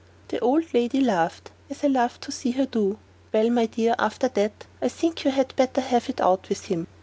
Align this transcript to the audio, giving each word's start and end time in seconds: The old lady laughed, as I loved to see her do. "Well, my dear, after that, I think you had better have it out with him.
The 0.29 0.39
old 0.39 0.73
lady 0.73 0.99
laughed, 0.99 1.51
as 1.69 1.83
I 1.83 1.87
loved 1.87 2.23
to 2.23 2.31
see 2.31 2.49
her 2.53 2.65
do. 2.65 2.97
"Well, 3.31 3.51
my 3.51 3.67
dear, 3.67 3.93
after 3.99 4.29
that, 4.29 4.65
I 4.81 4.89
think 4.89 5.23
you 5.23 5.29
had 5.29 5.55
better 5.55 5.79
have 5.81 6.09
it 6.09 6.19
out 6.19 6.49
with 6.49 6.65
him. 6.65 6.87